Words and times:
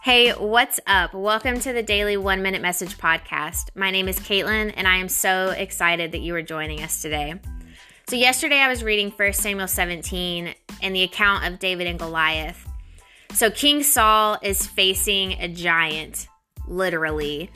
Hey, 0.00 0.30
what's 0.30 0.78
up? 0.86 1.12
Welcome 1.12 1.58
to 1.58 1.72
the 1.72 1.82
Daily 1.82 2.16
One 2.16 2.40
Minute 2.40 2.62
Message 2.62 2.96
Podcast. 2.96 3.70
My 3.74 3.90
name 3.90 4.06
is 4.06 4.20
Caitlin, 4.20 4.72
and 4.76 4.86
I 4.86 4.98
am 4.98 5.08
so 5.08 5.50
excited 5.50 6.12
that 6.12 6.20
you 6.20 6.36
are 6.36 6.42
joining 6.42 6.82
us 6.84 7.02
today. 7.02 7.34
So, 8.08 8.14
yesterday 8.14 8.60
I 8.60 8.68
was 8.68 8.84
reading 8.84 9.10
1 9.10 9.32
Samuel 9.32 9.66
17 9.66 10.54
and 10.82 10.94
the 10.94 11.02
account 11.02 11.46
of 11.46 11.58
David 11.58 11.88
and 11.88 11.98
Goliath. 11.98 12.64
So, 13.34 13.50
King 13.50 13.82
Saul 13.82 14.38
is 14.40 14.64
facing 14.64 15.32
a 15.32 15.48
giant, 15.48 16.28
literally. 16.68 17.50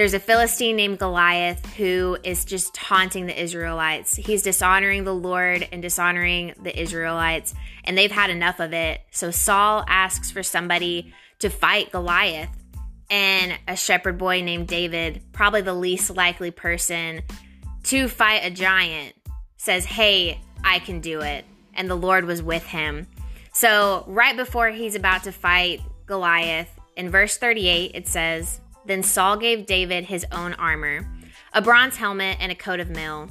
There's 0.00 0.14
a 0.14 0.18
Philistine 0.18 0.76
named 0.76 0.98
Goliath 0.98 1.74
who 1.74 2.16
is 2.24 2.46
just 2.46 2.72
taunting 2.72 3.26
the 3.26 3.38
Israelites. 3.38 4.16
He's 4.16 4.40
dishonoring 4.40 5.04
the 5.04 5.14
Lord 5.14 5.68
and 5.70 5.82
dishonoring 5.82 6.54
the 6.62 6.74
Israelites, 6.74 7.52
and 7.84 7.98
they've 7.98 8.10
had 8.10 8.30
enough 8.30 8.60
of 8.60 8.72
it. 8.72 9.02
So 9.10 9.30
Saul 9.30 9.84
asks 9.86 10.30
for 10.30 10.42
somebody 10.42 11.12
to 11.40 11.50
fight 11.50 11.92
Goliath. 11.92 12.48
And 13.10 13.52
a 13.68 13.76
shepherd 13.76 14.16
boy 14.16 14.40
named 14.40 14.68
David, 14.68 15.20
probably 15.32 15.60
the 15.60 15.74
least 15.74 16.16
likely 16.16 16.50
person 16.50 17.20
to 17.82 18.08
fight 18.08 18.40
a 18.42 18.50
giant, 18.50 19.14
says, 19.58 19.84
Hey, 19.84 20.40
I 20.64 20.78
can 20.78 21.02
do 21.02 21.20
it. 21.20 21.44
And 21.74 21.90
the 21.90 21.94
Lord 21.94 22.24
was 22.24 22.42
with 22.42 22.64
him. 22.64 23.06
So, 23.52 24.04
right 24.06 24.34
before 24.34 24.70
he's 24.70 24.94
about 24.94 25.24
to 25.24 25.30
fight 25.32 25.82
Goliath, 26.06 26.70
in 26.96 27.10
verse 27.10 27.36
38, 27.36 27.90
it 27.92 28.08
says, 28.08 28.62
Then 28.90 29.04
Saul 29.04 29.36
gave 29.36 29.66
David 29.66 30.06
his 30.06 30.26
own 30.32 30.54
armor, 30.54 31.08
a 31.52 31.62
bronze 31.62 31.96
helmet, 31.96 32.38
and 32.40 32.50
a 32.50 32.56
coat 32.56 32.80
of 32.80 32.90
mail. 32.90 33.28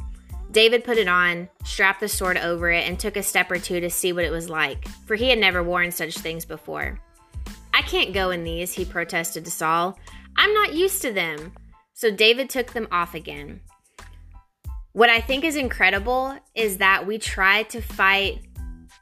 David 0.51 0.85
put 0.85 0.97
it 0.97 1.09
on, 1.09 1.49
strapped 1.65 1.99
the 1.99 2.07
sword 2.07 2.37
over 2.37 2.71
it, 2.71 2.87
and 2.87 2.97
took 2.97 3.17
a 3.17 3.23
step 3.23 3.51
or 3.51 3.59
two 3.59 3.81
to 3.81 3.89
see 3.89 4.13
what 4.13 4.23
it 4.23 4.31
was 4.31 4.49
like, 4.49 4.87
for 5.05 5.15
he 5.15 5.27
had 5.27 5.37
never 5.37 5.61
worn 5.61 5.91
such 5.91 6.17
things 6.17 6.45
before. 6.45 6.97
I 7.73 7.81
can't 7.81 8.13
go 8.13 8.29
in 8.29 8.45
these, 8.45 8.71
he 8.71 8.85
protested 8.85 9.43
to 9.43 9.51
Saul. 9.51 9.99
I'm 10.37 10.53
not 10.53 10.75
used 10.75 11.01
to 11.01 11.11
them. 11.11 11.51
So 11.93 12.09
David 12.09 12.49
took 12.49 12.71
them 12.71 12.87
off 12.89 13.13
again. 13.13 13.59
What 14.93 15.09
I 15.09 15.19
think 15.19 15.43
is 15.43 15.57
incredible 15.57 16.37
is 16.55 16.77
that 16.77 17.05
we 17.05 17.17
try 17.17 17.63
to 17.63 17.81
fight 17.81 18.43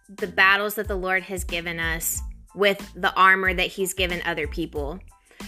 the 0.09 0.25
battles 0.25 0.73
that 0.73 0.87
the 0.87 0.95
Lord 0.95 1.21
has 1.21 1.43
given 1.43 1.79
us 1.79 2.19
with 2.55 2.83
the 2.95 3.13
armor 3.13 3.53
that 3.53 3.67
he's 3.67 3.93
given 3.93 4.23
other 4.25 4.47
people. 4.47 4.99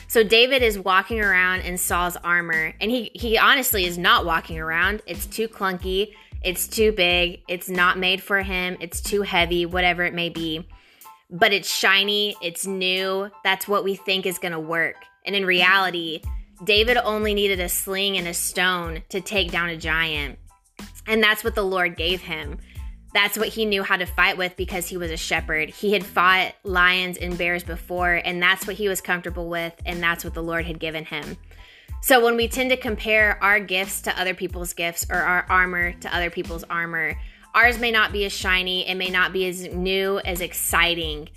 So 0.07 0.23
David 0.23 0.61
is 0.61 0.79
walking 0.79 1.21
around 1.21 1.61
in 1.61 1.77
Saul's 1.77 2.17
armor, 2.17 2.73
and 2.79 2.89
he 2.89 3.11
he 3.13 3.37
honestly 3.37 3.85
is 3.85 3.97
not 3.97 4.25
walking 4.25 4.59
around. 4.59 5.01
It's 5.05 5.25
too 5.25 5.47
clunky, 5.47 6.13
it's 6.43 6.67
too 6.67 6.91
big, 6.91 7.41
it's 7.47 7.69
not 7.69 7.97
made 7.97 8.21
for 8.21 8.41
him, 8.41 8.77
it's 8.79 9.01
too 9.01 9.21
heavy, 9.21 9.65
whatever 9.65 10.03
it 10.03 10.13
may 10.13 10.29
be 10.29 10.67
but 11.29 11.53
it's 11.53 11.71
shiny, 11.71 12.35
it's 12.41 12.65
new. 12.65 13.29
That's 13.43 13.67
what 13.67 13.83
we 13.83 13.95
think 13.95 14.25
is 14.25 14.39
going 14.39 14.51
to 14.51 14.59
work. 14.59 14.95
And 15.25 15.35
in 15.35 15.45
reality, 15.45 16.21
David 16.63 16.97
only 16.97 17.33
needed 17.33 17.59
a 17.59 17.69
sling 17.69 18.17
and 18.17 18.27
a 18.27 18.33
stone 18.33 19.03
to 19.09 19.21
take 19.21 19.51
down 19.51 19.69
a 19.69 19.77
giant. 19.77 20.39
And 21.07 21.21
that's 21.21 21.43
what 21.43 21.55
the 21.55 21.63
Lord 21.63 21.95
gave 21.95 22.21
him. 22.21 22.57
That's 23.13 23.37
what 23.37 23.47
he 23.47 23.65
knew 23.65 23.83
how 23.83 23.97
to 23.97 24.05
fight 24.05 24.37
with 24.37 24.55
because 24.55 24.87
he 24.87 24.97
was 24.97 25.11
a 25.11 25.17
shepherd. 25.17 25.69
He 25.69 25.93
had 25.93 26.05
fought 26.05 26.53
lions 26.63 27.17
and 27.17 27.37
bears 27.37 27.63
before, 27.63 28.21
and 28.23 28.41
that's 28.41 28.67
what 28.67 28.75
he 28.75 28.87
was 28.87 29.01
comfortable 29.01 29.49
with, 29.49 29.73
and 29.85 30.01
that's 30.01 30.23
what 30.23 30.33
the 30.33 30.43
Lord 30.43 30.65
had 30.65 30.79
given 30.79 31.05
him. 31.05 31.37
So 32.01 32.23
when 32.23 32.35
we 32.35 32.47
tend 32.47 32.69
to 32.69 32.77
compare 32.77 33.43
our 33.43 33.59
gifts 33.59 34.03
to 34.03 34.19
other 34.19 34.33
people's 34.33 34.73
gifts 34.73 35.07
or 35.09 35.17
our 35.17 35.45
armor 35.49 35.93
to 35.93 36.15
other 36.15 36.29
people's 36.29 36.63
armor, 36.65 37.17
Ours 37.55 37.79
may 37.79 37.91
not 37.91 38.11
be 38.11 38.25
as 38.25 38.33
shiny, 38.33 38.87
it 38.87 38.95
may 38.95 39.09
not 39.09 39.33
be 39.33 39.47
as 39.47 39.63
new, 39.73 40.19
as 40.19 40.39
exciting, 40.39 41.29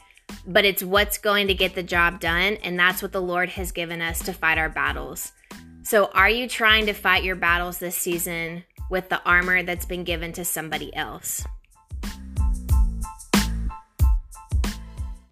but 0.46 0.64
it's 0.64 0.82
what's 0.82 1.16
going 1.16 1.46
to 1.46 1.54
get 1.54 1.74
the 1.74 1.82
job 1.82 2.20
done. 2.20 2.58
And 2.62 2.78
that's 2.78 3.00
what 3.00 3.12
the 3.12 3.22
Lord 3.22 3.48
has 3.50 3.72
given 3.72 4.02
us 4.02 4.20
to 4.24 4.32
fight 4.32 4.58
our 4.58 4.68
battles. 4.68 5.32
So, 5.82 6.06
are 6.12 6.30
you 6.30 6.48
trying 6.48 6.86
to 6.86 6.92
fight 6.92 7.24
your 7.24 7.34
battles 7.34 7.78
this 7.78 7.96
season 7.96 8.62
with 8.90 9.08
the 9.08 9.22
armor 9.24 9.62
that's 9.62 9.86
been 9.86 10.04
given 10.04 10.32
to 10.34 10.44
somebody 10.44 10.94
else? 10.94 11.44